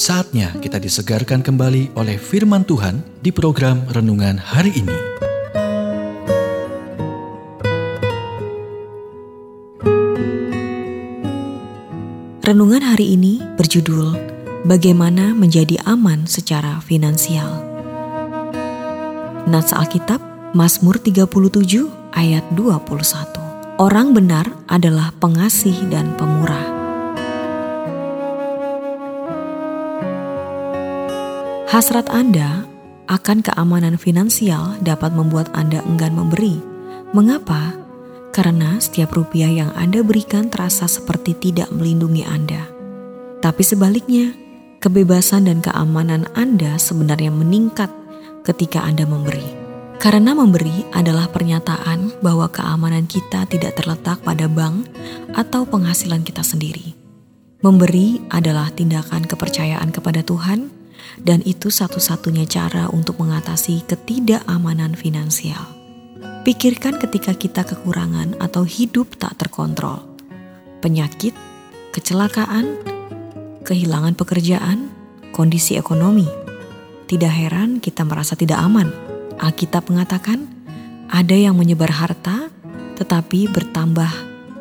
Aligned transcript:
Saatnya 0.00 0.56
kita 0.64 0.80
disegarkan 0.80 1.44
kembali 1.44 1.92
oleh 1.92 2.16
firman 2.16 2.64
Tuhan 2.64 3.04
di 3.20 3.28
program 3.28 3.84
renungan 3.92 4.40
hari 4.40 4.72
ini. 4.72 4.96
Renungan 12.40 12.80
hari 12.80 13.12
ini 13.12 13.44
berjudul 13.60 14.16
Bagaimana 14.64 15.36
Menjadi 15.36 15.76
Aman 15.84 16.24
Secara 16.24 16.80
Finansial. 16.80 17.60
Nats 19.52 19.76
Alkitab 19.76 20.24
Mazmur 20.56 20.96
37 20.96 21.28
ayat 22.16 22.48
21. 22.56 23.76
Orang 23.76 24.16
benar 24.16 24.48
adalah 24.64 25.12
pengasih 25.20 25.76
dan 25.92 26.16
pemurah 26.16 26.79
Hasrat 31.70 32.10
Anda 32.10 32.66
akan 33.06 33.46
keamanan 33.46 33.94
finansial 33.94 34.74
dapat 34.82 35.14
membuat 35.14 35.54
Anda 35.54 35.78
enggan 35.86 36.18
memberi. 36.18 36.58
Mengapa? 37.14 37.78
Karena 38.34 38.82
setiap 38.82 39.14
rupiah 39.14 39.46
yang 39.46 39.70
Anda 39.78 40.02
berikan 40.02 40.50
terasa 40.50 40.90
seperti 40.90 41.38
tidak 41.38 41.70
melindungi 41.70 42.26
Anda. 42.26 42.66
Tapi 43.38 43.62
sebaliknya, 43.62 44.34
kebebasan 44.82 45.46
dan 45.46 45.62
keamanan 45.62 46.26
Anda 46.34 46.74
sebenarnya 46.74 47.30
meningkat 47.30 47.94
ketika 48.42 48.82
Anda 48.82 49.06
memberi. 49.06 49.46
Karena 50.02 50.34
memberi 50.34 50.90
adalah 50.90 51.30
pernyataan 51.30 52.18
bahwa 52.18 52.50
keamanan 52.50 53.06
kita 53.06 53.46
tidak 53.46 53.78
terletak 53.78 54.18
pada 54.26 54.50
bank 54.50 54.90
atau 55.38 55.62
penghasilan 55.62 56.26
kita 56.26 56.42
sendiri. 56.42 56.98
Memberi 57.62 58.18
adalah 58.26 58.74
tindakan 58.74 59.22
kepercayaan 59.22 59.94
kepada 59.94 60.26
Tuhan 60.26 60.79
dan 61.20 61.44
itu 61.44 61.68
satu-satunya 61.68 62.48
cara 62.48 62.88
untuk 62.90 63.20
mengatasi 63.20 63.84
ketidakamanan 63.84 64.96
finansial. 64.96 65.80
Pikirkan 66.40 66.96
ketika 66.96 67.36
kita 67.36 67.62
kekurangan 67.68 68.40
atau 68.40 68.64
hidup 68.64 69.12
tak 69.20 69.36
terkontrol, 69.36 70.00
penyakit, 70.80 71.36
kecelakaan, 71.92 72.80
kehilangan 73.64 74.16
pekerjaan, 74.16 74.88
kondisi 75.36 75.76
ekonomi. 75.76 76.26
Tidak 77.04 77.28
heran 77.28 77.82
kita 77.82 78.06
merasa 78.08 78.38
tidak 78.38 78.56
aman. 78.62 78.88
Alkitab 79.36 79.90
mengatakan, 79.92 80.48
ada 81.10 81.36
yang 81.36 81.58
menyebar 81.58 81.90
harta 81.92 82.48
tetapi 82.96 83.50
bertambah 83.52 84.08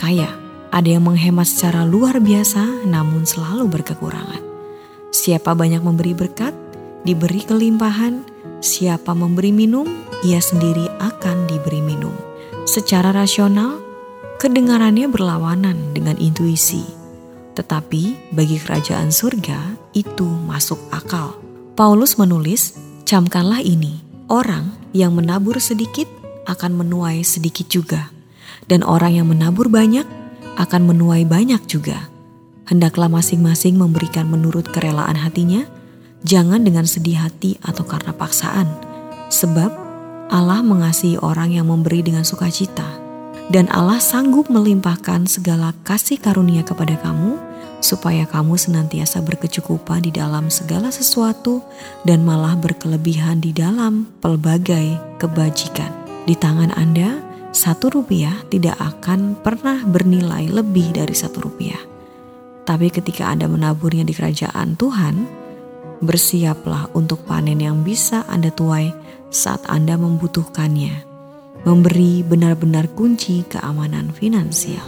kaya. 0.00 0.32
Ada 0.72 0.98
yang 0.98 1.08
menghemat 1.08 1.48
secara 1.48 1.88
luar 1.88 2.20
biasa 2.20 2.84
namun 2.84 3.24
selalu 3.24 3.68
berkekurangan. 3.68 4.55
Siapa 5.16 5.56
banyak 5.56 5.80
memberi 5.80 6.12
berkat, 6.12 6.52
diberi 7.08 7.40
kelimpahan. 7.40 8.20
Siapa 8.60 9.16
memberi 9.16 9.48
minum, 9.48 9.88
ia 10.20 10.44
sendiri 10.44 10.92
akan 11.00 11.48
diberi 11.48 11.80
minum. 11.80 12.12
Secara 12.68 13.16
rasional, 13.16 13.80
kedengarannya 14.36 15.08
berlawanan 15.08 15.96
dengan 15.96 16.20
intuisi. 16.20 16.84
Tetapi 17.56 18.28
bagi 18.36 18.60
kerajaan 18.60 19.08
surga, 19.08 19.88
itu 19.96 20.28
masuk 20.28 20.76
akal. 20.92 21.40
Paulus 21.72 22.20
menulis, 22.20 22.76
camkanlah 23.08 23.64
ini, 23.64 24.04
orang 24.28 24.76
yang 24.92 25.16
menabur 25.16 25.56
sedikit 25.64 26.12
akan 26.44 26.76
menuai 26.76 27.24
sedikit 27.24 27.72
juga. 27.72 28.12
Dan 28.68 28.84
orang 28.84 29.16
yang 29.16 29.32
menabur 29.32 29.72
banyak 29.72 30.04
akan 30.60 30.82
menuai 30.92 31.24
banyak 31.24 31.64
juga 31.64 32.15
hendaklah 32.66 33.06
masing-masing 33.06 33.78
memberikan 33.78 34.26
menurut 34.26 34.66
kerelaan 34.74 35.16
hatinya, 35.16 35.64
jangan 36.26 36.66
dengan 36.66 36.84
sedih 36.84 37.22
hati 37.22 37.56
atau 37.62 37.86
karena 37.86 38.10
paksaan, 38.10 38.66
sebab 39.30 39.70
Allah 40.26 40.60
mengasihi 40.60 41.22
orang 41.22 41.54
yang 41.54 41.70
memberi 41.70 42.02
dengan 42.02 42.26
sukacita, 42.26 42.86
dan 43.46 43.70
Allah 43.70 44.02
sanggup 44.02 44.50
melimpahkan 44.50 45.30
segala 45.30 45.70
kasih 45.86 46.18
karunia 46.18 46.66
kepada 46.66 46.98
kamu, 46.98 47.38
supaya 47.78 48.26
kamu 48.26 48.58
senantiasa 48.58 49.22
berkecukupan 49.22 50.02
di 50.02 50.10
dalam 50.10 50.50
segala 50.50 50.90
sesuatu 50.90 51.62
dan 52.02 52.26
malah 52.26 52.58
berkelebihan 52.58 53.38
di 53.38 53.54
dalam 53.54 54.10
pelbagai 54.18 54.98
kebajikan. 55.22 55.94
Di 56.26 56.34
tangan 56.34 56.74
Anda, 56.74 57.22
satu 57.54 58.02
rupiah 58.02 58.34
tidak 58.50 58.74
akan 58.82 59.38
pernah 59.38 59.86
bernilai 59.86 60.50
lebih 60.50 60.90
dari 60.90 61.14
satu 61.14 61.46
rupiah 61.46 61.95
tapi 62.66 62.90
ketika 62.90 63.30
Anda 63.30 63.46
menaburnya 63.46 64.02
di 64.02 64.10
kerajaan 64.10 64.74
Tuhan, 64.74 65.14
bersiaplah 66.02 66.90
untuk 66.98 67.22
panen 67.22 67.62
yang 67.62 67.86
bisa 67.86 68.26
Anda 68.26 68.50
tuai 68.50 68.90
saat 69.30 69.62
Anda 69.70 69.94
membutuhkannya. 69.94 71.14
Memberi 71.62 72.26
benar-benar 72.26 72.90
kunci 72.90 73.46
keamanan 73.46 74.10
finansial. 74.10 74.86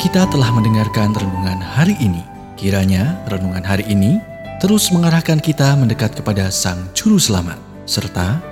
Kita 0.00 0.28
telah 0.28 0.50
mendengarkan 0.50 1.14
renungan 1.14 1.60
hari 1.62 1.96
ini. 2.00 2.20
Kiranya 2.56 3.22
renungan 3.28 3.64
hari 3.64 3.86
ini 3.88 4.20
terus 4.60 4.92
mengarahkan 4.92 5.40
kita 5.40 5.72
mendekat 5.78 6.16
kepada 6.16 6.52
Sang 6.52 6.90
Juru 6.92 7.16
Selamat, 7.16 7.56
serta 7.88 8.51